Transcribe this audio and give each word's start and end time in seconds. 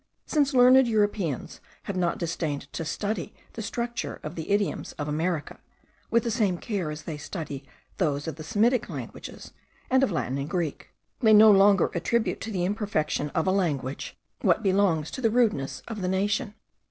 Since 0.25 0.55
learned 0.55 0.87
Europeans 0.87 1.61
have 1.83 1.95
not 1.95 2.17
disdained 2.17 2.63
to 2.73 2.83
study 2.83 3.35
the 3.53 3.61
structure 3.61 4.19
of 4.23 4.33
the 4.33 4.49
idioms 4.49 4.93
of 4.93 5.07
America 5.07 5.59
with 6.09 6.23
the 6.23 6.31
same 6.31 6.57
care 6.57 6.89
as 6.89 7.03
they 7.03 7.17
study 7.17 7.67
those 7.97 8.27
of 8.27 8.35
the 8.37 8.43
Semitic 8.43 8.89
languages, 8.89 9.53
and 9.91 10.01
of 10.01 10.09
the 10.09 10.15
Greek 10.15 10.23
and 10.23 10.53
Latin, 10.57 10.89
they 11.19 11.33
no 11.33 11.51
longer 11.51 11.91
attribute 11.93 12.41
to 12.41 12.51
the 12.51 12.65
imperfection 12.65 13.29
of 13.35 13.45
a 13.45 13.51
language, 13.51 14.17
what 14.41 14.63
belongs 14.63 15.11
to 15.11 15.21
the 15.21 15.29
rudeness 15.29 15.83
of 15.87 16.01
the 16.01 16.07
nation. 16.07 16.55